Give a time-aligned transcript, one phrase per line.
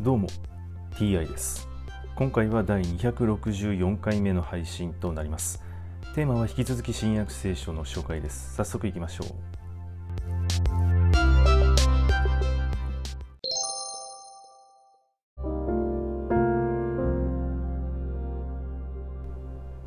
[0.00, 0.28] どうも
[0.92, 1.68] TI です。
[2.14, 5.60] 今回は第264回目の配信となります。
[6.14, 8.54] テーマは引き続き新約聖書の紹介です。
[8.54, 9.26] 早速いきましょう。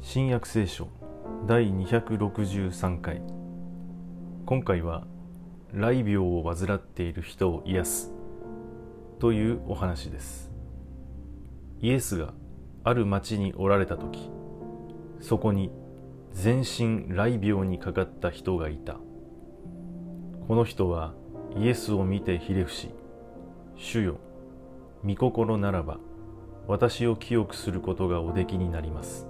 [0.02, 0.89] 新約聖書
[1.48, 3.21] 第263回。
[4.46, 5.07] 今回は
[5.71, 8.20] 雷病を患っている人を癒す。
[9.21, 10.52] というお話です。
[11.80, 12.34] イエスが
[12.84, 14.31] ある町におられた時
[15.20, 15.70] そこに
[16.31, 18.97] 全身雷病にかかった人がいた。
[20.47, 21.13] この人は
[21.55, 22.89] イエスを見てひれ伏し
[23.75, 24.17] 主よ
[25.05, 25.99] 御心ならば
[26.67, 29.27] 私を清くすることがおできになります。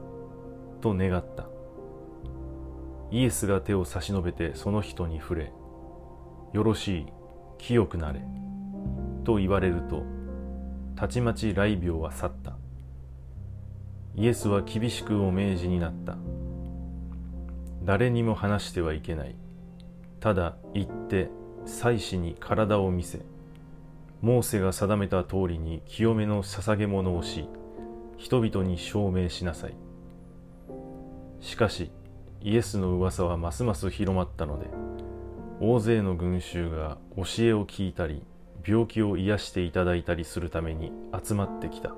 [0.79, 1.49] と願った。
[3.11, 5.51] イエスが手を差し伸べてその人に触れ
[6.53, 7.05] よろしい
[7.57, 8.40] 清くなれ。
[9.23, 10.03] と言われると
[10.95, 12.57] たちまち雷病は去った。
[14.15, 16.17] イエスは厳しくお命じになった。
[17.83, 19.35] 誰にも話してはいけない。
[20.19, 21.29] ただ行って
[21.65, 23.19] 祭司に体を見せ
[24.21, 27.47] モーセが定めた通りに清めの捧げ物をし
[28.17, 29.75] 人々に証明しなさい。
[31.39, 31.91] しかし
[32.41, 34.67] イエスの噂はますます広まったので
[35.59, 38.23] 大勢の群衆が教えを聞いたり
[38.65, 40.91] 病気を癒していただいたりするために
[41.23, 41.95] 集まってきた。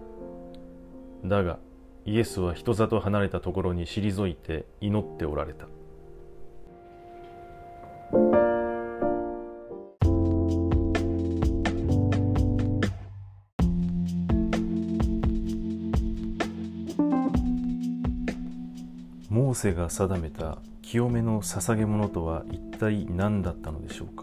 [1.26, 1.60] だが
[2.06, 5.68] イエスは人里離れたところに退いて祈っておられた。
[19.30, 24.23] モーセが定めた清めの捧げ物とは一体何だったのでしょうか？